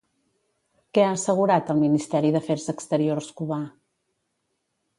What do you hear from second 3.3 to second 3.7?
cubà?